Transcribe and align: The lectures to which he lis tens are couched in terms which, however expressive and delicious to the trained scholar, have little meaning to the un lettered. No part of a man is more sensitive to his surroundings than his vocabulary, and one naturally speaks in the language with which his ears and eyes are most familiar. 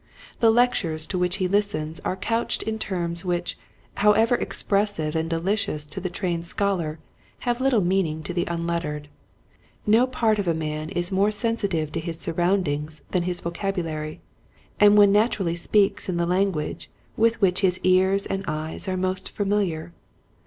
The 0.39 0.49
lectures 0.49 1.05
to 1.05 1.19
which 1.19 1.35
he 1.35 1.47
lis 1.47 1.73
tens 1.73 1.99
are 1.99 2.15
couched 2.15 2.63
in 2.63 2.79
terms 2.79 3.23
which, 3.23 3.55
however 3.97 4.33
expressive 4.33 5.15
and 5.15 5.29
delicious 5.29 5.85
to 5.85 6.01
the 6.01 6.09
trained 6.09 6.47
scholar, 6.47 6.97
have 7.41 7.61
little 7.61 7.81
meaning 7.85 8.23
to 8.23 8.33
the 8.33 8.47
un 8.47 8.65
lettered. 8.65 9.09
No 9.85 10.07
part 10.07 10.39
of 10.39 10.47
a 10.47 10.55
man 10.55 10.89
is 10.89 11.11
more 11.11 11.29
sensitive 11.29 11.91
to 11.91 11.99
his 11.99 12.19
surroundings 12.19 13.03
than 13.11 13.21
his 13.29 13.41
vocabulary, 13.41 14.21
and 14.79 14.97
one 14.97 15.11
naturally 15.11 15.55
speaks 15.55 16.09
in 16.09 16.17
the 16.17 16.25
language 16.25 16.89
with 17.15 17.39
which 17.39 17.59
his 17.61 17.79
ears 17.83 18.25
and 18.25 18.43
eyes 18.47 18.87
are 18.87 18.97
most 18.97 19.29
familiar. 19.29 19.93